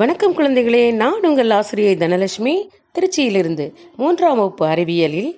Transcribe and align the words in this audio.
வணக்கம் 0.00 0.32
குழந்தைகளே 0.36 0.80
நான் 1.00 1.26
உங்கள் 1.28 1.52
ஆசிரியை 1.56 1.92
தனலட்சுமி. 1.96 2.54
திருச்சியிலிருந்து 2.94 3.64
மூன்றாம் 4.00 4.38
வகுப்பு 4.38 4.64
அறிவியலில் 4.66 5.28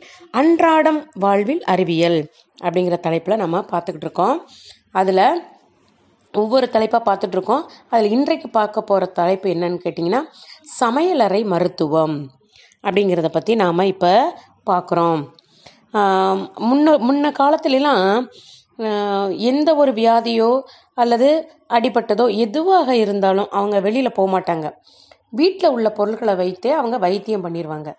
அன்றாடம் 0.40 1.00
வாழ்வில் 1.25 1.60
அறிவியல் 1.72 2.17
அப்படிங்கிற 2.64 2.96
தலைப்பில் 3.06 3.40
நம்ம 3.42 3.61
பார்த்துக்கிட்டு 3.72 4.06
இருக்கோம். 4.06 4.38
அதில் 5.00 5.22
ஒவ்வொரு 6.34 6.69
தலைப்பாக 6.71 7.03
பார்த்துட்டு 7.08 7.37
இருக்கோம். 7.38 7.64
அதில் 7.90 8.14
இன்றைக்கு 8.16 8.48
பார்க்க 8.48 8.88
போகிற 8.90 9.11
தலைப்பு 9.21 9.53
என்னன்னு 9.54 9.82
கேட்டிங்கன்னா 9.84 10.22
சமையலறை 10.81 11.43
மருத்துவம் 11.54 12.17
அப்படிங்கிறத 12.85 13.31
பற்றி 13.37 13.54
நாம் 13.65 13.88
இப்போ 13.95 14.15
பார்க்குறோம். 14.71 15.21
முன்ன 16.70 16.97
முன்ன 17.09 17.34
காலத்துலலாம் 17.43 18.09
எந்த 19.51 19.69
ஒரு 19.83 19.92
வியாதியோ 20.01 20.51
அல்லது 21.02 21.29
அடிபட்டதோ 21.77 22.27
எதுவாக 22.45 22.88
இருந்தாலும் 23.02 23.51
அவங்க 23.59 23.77
வெளியில் 23.87 24.16
போக 24.19 24.29
மாட்டாங்க. 24.34 24.66
வீட்டில் 25.38 25.73
உள்ள 25.77 25.88
பொருட்களை 25.98 26.34
வைத்தே 26.41 26.73
அவங்க 26.80 26.97
வைத்தியம் 27.05 27.45
பண்ணிடுவாங்க 27.47 27.91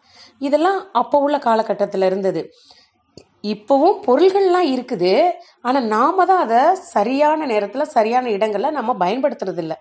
இதெல்லாம் 0.47 0.79
அப்போ 1.01 1.17
உள்ள 1.25 1.37
காலகட்டத்தில் 1.47 2.07
இருந்தது. 2.09 2.41
இப்போவும் 3.53 3.97
பொருள்கள்லாம் 4.05 4.69
இருக்குது. 4.73 5.11
ஆனால் 5.67 5.87
நாம 5.95 6.25
தான் 6.29 6.43
அதை 6.45 6.61
சரியான 6.95 7.39
நேரத்தில் 7.51 7.91
சரியான 7.95 8.29
இடங்களில் 8.35 8.77
நம்ம 8.77 8.95
பயன்படுத்துறது 9.03 9.61
இல்லை 9.63 9.77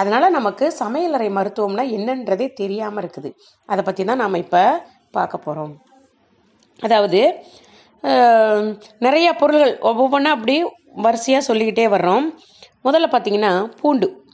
அதனால 0.00 0.30
நமக்கு 0.38 0.66
சமையலறை 0.82 1.28
மருத்துவம்னா 1.38 1.84
என்னன்றதே 1.96 2.48
தெரியாமல் 2.60 3.02
இருக்குது. 3.02 3.30
அதை 3.72 3.84
பற்றி 3.88 4.04
தான் 4.10 4.22
நாம் 4.24 4.42
இப்போ 4.44 4.62
பார்க்க 5.18 5.46
போகிறோம் 5.46 5.74
அதாவது 6.86 7.20
நிறைய 8.98 9.34
பொருள்கள் 9.34 9.78
ஒவ்வொன்றா 9.82 10.32
அப்படி 10.36 10.64
வரிசையாக 10.94 11.44
சொல்லிக்கிட்டே 11.44 11.86
வர்றோம். 11.86 12.26
முதல்ல 12.84 13.06
பார்த்தீங்கன்னா 13.12 13.52
பூண்டு. 13.80 14.24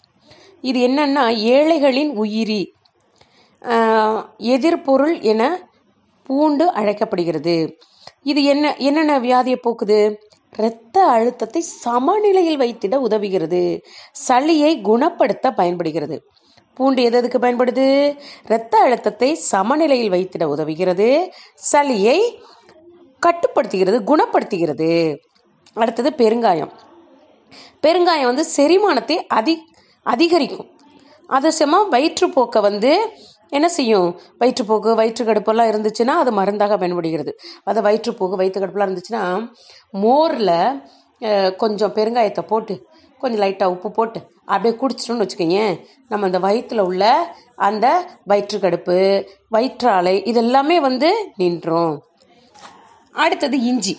இது 0.61 0.89
என்னன்னா 0.89 1.37
ஏழைகளின் 1.37 2.13
உயிரி. 2.17 2.63
எதிர்பொருள் 4.39 5.21
என 5.21 5.43
பூண்டு 6.23 6.73
அழைக்கப்படுகிறது. 6.73 7.77
இது 8.23 8.45
என்ன 8.45 8.77
என்னென்ன 8.77 9.19
வியாதியை 9.21 9.59
போக்குது? 9.67 10.15
இரத்த 10.59 11.05
அழுத்தத்தை 11.05 11.61
சமநிலையில் 11.61 12.59
வைத்திட 12.59 12.95
உதவுகிறது. 13.09 13.63
சளியை 14.29 14.81
குணப்படுத்த 14.81 15.51
பயன்படுகிறது. 15.51 16.17
பூண்டு 16.75 17.03
எது 17.03 17.17
எதுக்கு 17.17 17.39
பயன்படுது? 17.39 18.17
இரத்த 18.45 18.79
அழுத்தத்தை 18.79 19.35
சமநிலையில் 19.35 20.11
வைத்திட 20.11 20.45
உதவுகிறது. 20.45 21.29
சளியை 21.73 22.19
கட்டுப்படுத்துகிறது 23.27 23.99
குணப்படுத்துகிறது 24.11 24.91
அடுத்தது 25.83 26.11
பெருங்காயம். 26.21 26.73
பெருங்காயம் 27.85 28.31
வந்து 28.31 28.45
செரிமானத்தை 28.57 29.17
அதி 29.39 29.55
அதிகரிக்கும். 30.07 30.69
அது 31.31 31.49
செம 31.59 31.81
வயிற்றுப்போக்கை 31.95 32.61
வந்து 32.69 32.91
என்ன 33.57 33.67
செய்யும்? 33.77 34.09
வயிற்றுப்போக்கு 34.41 34.91
வயிற்றுக்கடுப்பெல்லாம் 35.01 35.71
இருந்துச்சுன்னா 35.73 36.15
அது 36.23 36.31
மருந்தாக 36.39 36.77
பயன்படுகிறது. 36.77 37.33
அது 37.65 37.81
வயிற்றுப்போக்கு 37.87 38.41
வயிற்றுக்கடுப்பெல்லாம் 38.41 38.91
இருந்துச்சுன்னா 38.91 39.25
மோரில் 40.05 40.55
கொஞ்சம் 41.63 41.95
பெருங்காயத்தை 41.99 42.43
போட்டு 42.53 42.75
கொஞ்சம் 43.21 43.43
லைட்டாக 43.43 43.75
உப்பு 43.75 43.89
போட்டு 43.91 44.21
அப்படியே 44.53 44.73
குடிச்சிட்டோம்னு 44.81 45.25
வச்சுக்கோங்க. 45.25 45.61
நம்ம 46.09 46.27
அந்த 46.29 46.39
வயிற்றுல 46.47 46.81
உள்ள 46.91 47.05
அந்த 47.69 47.87
வயிற்றுக்கடுப்பு 48.31 48.99
வயிற்றாலை 49.55 50.15
இதெல்லாமே 50.33 50.77
வந்து 50.89 51.11
நின்றோம். 51.43 51.97
அடுத்தது 53.17 53.61
இஞ்சி. 53.61 53.99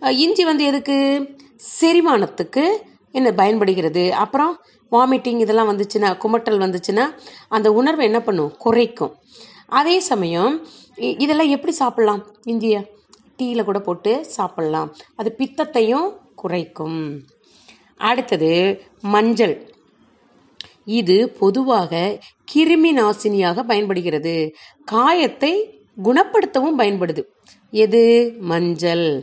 இஞ்சி 0.00 0.44
வந்து 0.44 0.64
எதுக்கு? 0.64 1.28
செரிமானத்துக்கு 1.80 2.66
என்ன 3.12 3.32
பயன்படுகிறது? 3.32 4.14
அப்புறம் 4.14 4.60
வாமிட்டிங் 4.92 5.38
இதெல்லாம் 5.38 5.68
வந்துச்சுன்னா 5.68 6.16
குமட்டல் 6.16 6.58
வந்துச்சுன்னா 6.58 7.04
அந்த 7.48 7.72
உணர்வை 7.72 8.04
என்ன 8.04 8.20
பண்ணும்? 8.20 8.56
குறைக்கும். 8.56 9.16
அதே 9.66 9.98
சமயம் 9.98 10.66
இ- 10.96 11.20
இதெல்லாம் 11.20 11.48
எப்படி 11.48 11.76
சாப்பிட்லாம்? 11.78 12.24
இஞ்சியை 12.46 12.86
டீயில் 13.38 13.64
கூட 13.64 13.80
போட்டு 13.80 14.26
சாப்பிட்லாம். 14.36 14.94
அது 15.16 15.34
பித்தத்தையும் 15.38 16.16
குறைக்கும். 16.34 17.22
அடுத்தது 17.96 18.82
மஞ்சள். 19.00 19.74
இது 20.84 21.30
பொதுவாக 21.30 22.18
கிருமி 22.54 22.92
நாசினியாக 22.92 23.62
பயன்படுகிறது. 23.62 24.54
காயத்தை 24.84 25.77
குணப்படுத்தவும் 26.02 26.78
பயன்படுது. 26.78 27.22
எது? 27.70 28.34
மஞ்சள். 28.40 29.22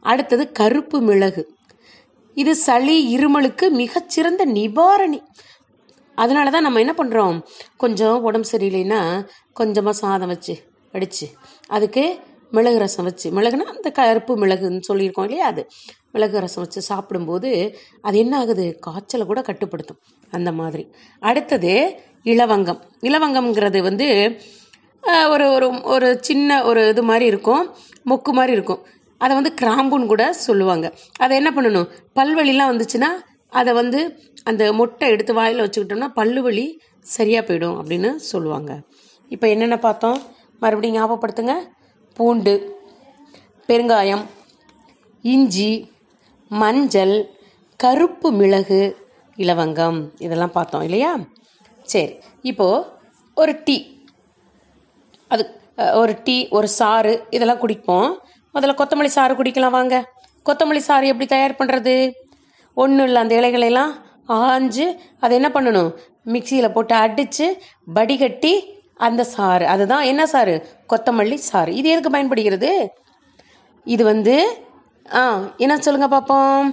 அடுத்தது 0.00 0.52
கருப்பு 0.52 1.00
மிளகு. 1.00 1.42
இது 2.34 2.56
சளி 2.56 3.16
இருமலுக்கு 3.16 3.70
மிகச்சிறந்த 3.70 4.46
நிவாரணி. 4.46 5.20
அதனால 6.14 6.50
தான் 6.50 6.62
நம்ம 6.62 6.78
என்ன 6.78 6.94
பண்ணுறோம் 6.98 7.42
கொஞ்சம் 7.76 8.22
உடம்பு 8.22 8.48
சரியில்லைன்னா 8.52 9.26
கொஞ்சமாக 9.52 9.96
சாதம் 9.96 10.28
வச்சு 10.28 10.54
வடித்து 10.92 11.28
அதுக்கு 11.66 12.18
மிளகு 12.50 12.78
ரசம் 12.78 13.04
வச்சு 13.04 13.30
மிளகுனா 13.30 13.64
அந்த 13.74 13.90
கருப்பு 13.90 14.36
மிளகுன்னு 14.38 14.80
சொல்லியிருக்கோம் 14.92 15.22
இல்லையா 15.22 15.46
அது. 15.46 15.66
மிளகு 16.12 16.38
ரசம் 16.40 16.62
வச்சு 16.62 16.80
சாப்பிடும்போது 16.80 17.78
அது 18.00 18.18
என்ன 18.18 18.38
ஆகுது? 18.38 18.76
காய்ச்சலை 18.80 19.26
கூட 19.26 19.42
கட்டுப்படுத்தும். 19.42 20.00
அந்த 20.30 20.52
மாதிரி. 20.52 20.84
அடுத்தது 21.20 22.00
இலவங்கம். 22.24 22.80
இலவங்கம்ங்கிறது 23.02 23.82
வந்து 23.82 24.08
ஒரு 25.02 25.52
ஒரு 25.52 25.82
ஒரு 25.82 26.18
சின்ன 26.20 26.64
ஒரு 26.64 26.88
இது 26.88 27.02
மாதிரி 27.02 27.24
இருக்கும். 27.24 27.74
மொக்கு 28.06 28.32
மாதிரி 28.32 28.52
இருக்கும். 28.52 28.86
அதை 29.18 29.36
வந்து 29.36 29.54
கிராம்புன்னு 29.60 30.06
கூட 30.06 30.32
சொல்லுவாங்க. 30.32 30.92
அதை 31.18 31.36
என்ன 31.36 31.50
பண்ணணும்? 31.50 31.90
பல்வழிலாம் 32.14 32.72
வந்துச்சுன்னா 32.72 33.08
அதை 33.48 33.72
வந்து 33.72 34.18
அந்த 34.44 34.72
மொட்டை 34.72 35.08
எடுத்து 35.08 35.34
வாயில் 35.34 35.60
வச்சுக்கிட்டோம்னா 35.60 36.08
பல்லு 36.08 36.42
வலி 36.42 36.80
சரியாக 37.00 37.54
போயிடும் 37.54 37.82
அப்படின்னு 37.82 38.14
சொல்லுவாங்க. 38.14 38.82
இப்போ 39.28 39.48
என்னென்ன 39.48 39.78
பார்த்தோம்? 39.78 40.22
மறுபடியும் 40.60 40.96
ஞாபகப்படுத்துங்க. 40.96 41.54
பூண்டு 42.14 42.76
பெருங்காயம் 43.66 44.24
இஞ்சி 45.22 45.90
மஞ்சள் 46.48 47.30
கருப்பு 47.76 48.32
மிளகு 48.32 48.96
இலவங்கம். 49.36 50.10
இதெல்லாம் 50.18 50.52
பார்த்தோம் 50.52 50.82
இல்லையா? 50.82 51.18
சரி. 51.82 52.18
இப்போது 52.42 52.86
ஒரு 53.34 53.60
டீ. 53.64 53.97
அது 55.28 55.44
ஒரு 56.00 56.12
டீ 56.24 56.36
ஒரு 56.48 56.68
சாறு 56.68 57.12
இதெல்லாம் 57.30 57.60
குடிப்போம். 57.64 58.10
முதல்ல 58.54 58.74
கொத்தமல்லி 58.80 59.10
சாறு 59.16 59.34
குடிக்கலாம் 59.34 59.76
வாங்க. 59.78 59.96
கொத்தமல்லி 60.46 60.82
சாறு 60.88 61.06
எப்படி 61.06 61.26
தயார் 61.26 61.58
பண்ணுறது 61.58 61.94
ஒன்றும் 62.74 63.06
இல்லை 63.06 63.20
அந்த 63.22 63.34
இலைகளெல்லாம் 63.40 63.92
ஆஞ்சு 64.26 64.86
அதை 65.20 65.36
என்ன 65.40 65.50
பண்ணணும்? 65.54 65.90
மிக்சியில் 66.34 66.72
போட்டு 66.72 66.94
அடித்து 66.94 67.46
வடிகட்டி 67.94 68.54
அந்த 68.94 69.24
சாறு. 69.24 69.66
அதுதான் 69.66 70.02
என்ன 70.02 70.26
சாறு? 70.26 70.54
கொத்தமல்லி 70.92 71.34
சாறு. 71.34 71.74
இது 71.74 71.88
எதுக்கு 71.88 72.10
பயன்படுகிறது? 72.10 72.70
இது 73.84 74.04
வந்து 74.04 74.36
ஆ 75.14 75.22
என்ன 75.56 75.78
சொல்லுங்க 75.78 76.08
பார்ப்போம். 76.08 76.66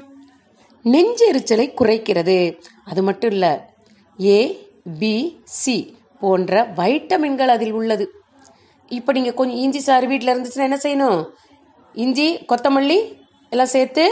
நெஞ்செரிச்சலை 0.83 1.67
குறைக்கிறது. 1.81 2.37
அது 2.85 3.03
மட்டும் 3.03 3.31
இல்லை 3.31 3.53
ஏ 4.19 4.39
பி 4.99 5.15
சி 5.43 5.97
போன்ற 6.19 6.63
வைட்டமின்கள் 6.75 7.53
அதில் 7.55 7.71
உள்ளது. 7.71 8.05
இப்போ 8.91 9.11
நீங்கள் 9.11 9.33
கொஞ்சம் 9.33 9.57
இஞ்சி 9.57 9.79
சாறு 9.79 10.07
வீட்டில் 10.07 10.31
இருந்துச்சுன்னா 10.33 10.69
என்ன 10.69 10.79
செய்யணும்? 10.83 11.21
இஞ்சி 11.95 12.27
கொத்தமல்லி 12.51 12.97
எல்லாம் 13.49 13.73
சேர்த்து 13.75 14.03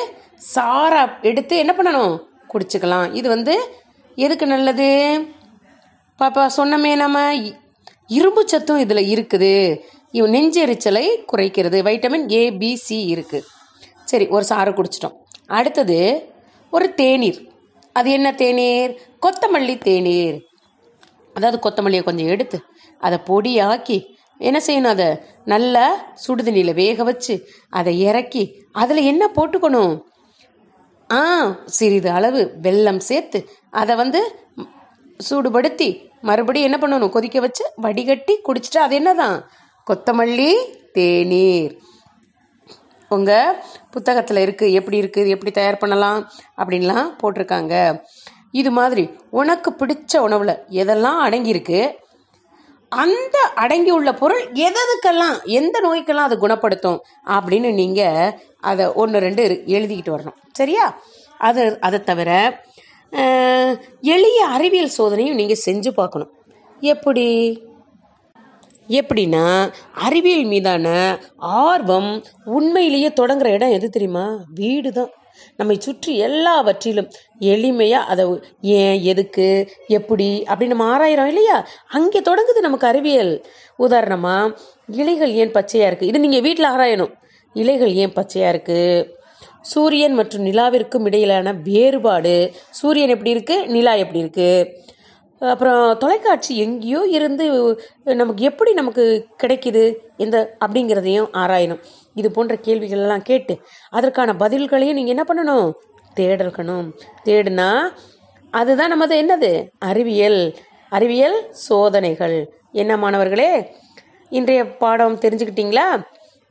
சாரை 0.56 1.10
எடுத்து 1.22 1.58
என்ன 1.58 1.74
பண்ணணும்? 1.78 2.14
குடிச்சுக்கலாம். 2.52 3.14
இது 3.14 3.30
வந்து 3.30 3.54
எதுக்கு 4.16 4.46
நல்லது? 4.46 4.90
பாப்பா 6.20 6.46
சொன்னமே 6.46 6.96
நம்ம 6.96 7.20
இரும்பு 8.08 8.42
சத்தும் 8.48 8.78
இதில் 8.78 9.10
இருக்குது. 9.14 9.54
இவ் 10.12 10.28
நெஞ்செரிச்சலை 10.36 11.06
குறைக்கிறது. 11.32 11.78
வைட்டமின் 11.88 12.26
ஏ 12.32 12.44
இருக்குது 13.14 13.46
சரி 14.06 14.28
ஒரு 14.28 14.46
சாறு 14.46 14.72
குடிச்சிட்டோம். 14.72 15.16
அடுத்தது 15.48 16.30
ஒரு 16.70 16.94
தேநீர். 16.94 17.40
அது 17.94 18.12
என்ன 18.12 18.34
தேநீர்? 18.34 18.92
கொத்தமல்லி 19.26 19.78
தேநீர். 19.78 20.38
அதாவது 21.36 21.58
கொத்தமல்லியை 21.66 22.04
கொஞ்சம் 22.04 22.28
எடுத்து 22.28 22.58
அதை 23.02 23.20
பொடியாக்கி 23.30 23.98
என்ன 24.38 24.60
செய்யணும் 24.68 24.94
அதை? 24.96 25.10
நல்லா 25.46 25.86
சுடுதண்ணியில் 26.24 26.74
வேக 26.74 27.04
வச்சு 27.04 27.34
அதை 27.70 27.94
இறக்கி 28.00 28.44
அதில் 28.72 29.08
என்ன 29.12 29.24
போட்டுக்கணும்? 29.36 29.94
ஆ 31.10 31.22
சிறிது 31.78 32.10
அளவு 32.12 32.42
வெல்லம் 32.62 33.02
சேர்த்து 33.10 33.40
அதை 33.82 33.96
வந்து 33.96 34.22
சூடுபடுத்தி 35.30 35.90
மறுபடியும் 36.22 36.68
என்ன 36.70 36.78
பண்ணணும்? 36.82 37.14
கொதிக்க 37.16 37.40
வச்சு 37.40 37.64
வடிகட்டி 37.76 38.34
குடிச்சிட்டு 38.48 38.80
அது 38.86 38.96
என்னதான்? 38.96 39.38
கொத்தமல்லி 39.88 40.52
தேநீர். 40.98 41.74
உங்கள் 43.10 43.58
புத்தகத்தில் 43.92 44.44
இருக்குது 44.46 44.76
எப்படி 44.80 45.02
இருக்குது 45.02 45.34
எப்படி 45.36 45.52
தயார் 45.52 45.78
பண்ணலாம்? 45.78 46.20
அப்படின்லாம் 46.58 47.10
போட்டிருக்காங்க. 47.22 48.04
இது 48.52 48.72
மாதிரி 48.72 49.04
உனக்கு 49.30 49.70
பிடிச்ச 49.72 50.18
உணவில் 50.18 50.62
எதெல்லாம் 50.82 51.20
அடங்கியிருக்கு? 51.26 51.80
அந்த 53.02 53.38
அடங்கி 53.64 53.92
உள்ள 53.98 54.10
பொருள் 54.22 54.44
எதுக்கெல்லாம் 54.68 55.36
எந்த 55.60 55.76
நோய்க்கெல்லாம் 55.86 56.28
அது 56.28 56.36
குணப்படுத்தும் 56.44 57.00
அப்படின்னு 57.36 57.70
நீங்கள் 57.82 58.32
அதை 58.72 58.86
ஒன்று 59.02 59.24
ரெண்டு 59.26 59.44
எழுதிக்கிட்டு 59.76 60.16
வரணும். 60.16 60.38
சரியா? 60.60 60.86
அது 61.50 61.64
அதை 61.88 62.00
தவிர 62.10 62.32
எளிய 64.16 64.40
அறிவியல் 64.56 64.96
சோதனையும் 64.98 65.40
நீங்கள் 65.42 65.64
செஞ்சு 65.66 65.92
பார்க்கணும். 66.00 66.32
எப்படி? 66.82 67.28
எப்படின்னா 68.90 69.46
அறிவியல் 70.06 70.48
மீதான 70.54 70.88
ஆர்வம் 71.38 72.12
உண்மையிலேயே 72.58 73.10
தொடங்குற 73.20 73.50
இடம் 73.58 73.76
எது 73.78 73.88
தெரியுமா? 73.90 74.26
வீடு 74.62 74.92
தான் 74.98 75.12
நம்மை 75.60 75.76
சுற்றி 75.86 76.12
எல்லாவற்றிலும் 76.28 77.10
எளிமையாக 77.54 78.10
அதை 78.14 78.26
ஏன் 78.78 79.00
எதுக்கு 79.12 79.48
எப்படி 80.00 80.30
அப்படின்னு 80.50 80.76
நம்ம 80.76 80.90
ஆராயிரம் 80.94 81.32
இல்லையா? 81.32 81.58
அங்கே 81.98 82.22
தொடங்குது 82.30 82.68
நமக்கு 82.68 82.90
அறிவியல். 82.92 83.34
உதாரணமாக 83.86 84.54
இலைகள் 85.02 85.36
ஏன் 85.42 85.56
பச்சையாக 85.58 85.90
இருக்குது 85.92 86.12
இது 86.12 86.24
நீங்கள் 86.26 86.46
வீட்டில் 86.48 86.72
ஆராயணும். 86.76 87.14
இலைகள் 87.56 87.92
ஏன் 88.04 88.16
பச்சையாக 88.20 88.54
இருக்குது 88.56 89.12
சூரியன் 89.72 90.16
மற்றும் 90.20 90.46
நிலாவிற்கும் 90.48 91.06
இடையிலான 91.10 91.52
வேறுபாடு. 91.68 92.38
சூரியன் 92.80 93.14
எப்படி 93.16 93.34
இருக்குது 93.36 93.68
நிலா 93.76 93.94
எப்படி 94.04 94.24
இருக்குது 94.24 94.82
அப்புறம் 95.42 95.82
தொலைக்காட்சி 96.02 96.52
எங்கேயோ 96.64 97.00
இருந்து 97.16 97.46
நமக்கு 98.22 98.44
எப்படி 98.50 98.72
நமக்கு 98.80 99.04
கிடைக்குது? 99.42 99.84
இந்த 100.24 100.38
அப்படிங்கிறதையும் 100.66 101.30
ஆராயணும். 101.42 101.82
இது 102.14 102.32
போன்ற 102.32 102.56
கேள்விகள் 102.56 103.00
எல்லாம் 103.00 103.22
கேட்டு 103.22 103.60
அதற்கான 103.90 104.34
பதில்களையும் 104.34 104.94
நீங்கள் 104.94 105.16
என்ன 105.16 105.24
பண்ணணும்? 105.28 105.72
தேடல்கணும். 106.16 106.92
தேடுனா 107.26 107.82
அதுதான் 108.52 108.88
நமது 108.88 109.22
என்னது? 109.22 109.70
அறிவியல். 109.80 110.56
அறிவியல் 110.90 111.54
சோதனைகள். 111.54 112.54
என்ன 112.72 112.98
மாணவர்களே? 112.98 113.76
இன்றைய 114.30 114.78
பாடம் 114.78 115.20
தெரிஞ்சுக்கிட்டீங்களா? 115.20 116.04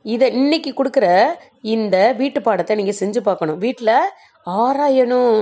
இதை 0.05 0.27
இன்னைக்கு 0.39 0.71
கொடுக்குற 0.77 1.07
இந்த 1.75 1.95
வீட்டு 2.21 2.39
பாடத்தை 2.47 2.73
நீங்கள் 2.79 2.99
செஞ்சு 3.01 3.19
பார்க்கணும். 3.27 3.59
வீட்டில் 3.65 3.95
ஆராயணும். 4.63 5.37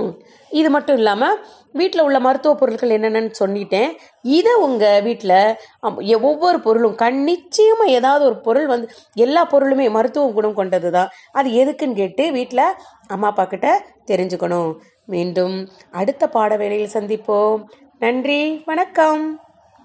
இது 0.58 0.68
மட்டும் 0.74 0.98
இல்லாமல் 1.00 1.38
வீட்டில் 1.78 2.04
உள்ள 2.06 2.18
மருத்துவ 2.26 2.52
பொருட்கள் 2.60 2.94
என்னென்னு 2.96 3.32
சொல்லிட்டேன். 3.40 3.90
இதை 4.36 4.52
உங்கள் 4.66 5.02
வீட்டில் 5.06 6.18
ஒவ்வொரு 6.30 6.58
பொருளும் 6.66 6.96
கண் 7.02 7.20
நிச்சயமாக 7.30 7.94
ஏதாவது 7.98 8.24
ஒரு 8.30 8.38
பொருள் 8.46 8.68
வந்து 8.72 8.88
எல்லா 9.26 9.44
பொருளுமே 9.52 9.86
மருத்துவ 9.96 10.30
குணம் 10.38 10.58
கொண்டது 10.60 10.90
தான் 10.98 11.12
அது 11.40 11.50
எதுக்குன்னு 11.62 12.00
கேட்டு 12.02 12.26
வீட்டில் 12.38 12.66
அம்மா 13.14 13.30
அப்பா 13.32 13.46
கிட்ட 13.54 13.70
தெரிஞ்சுக்கணும். 14.10 14.72
மீண்டும் 15.14 15.56
அடுத்த 16.00 16.28
பாட 16.36 16.52
வேலையில் 16.64 16.94
சந்திப்போம். 16.98 17.58
நன்றி. 18.04 18.42
வணக்கம். 18.70 19.24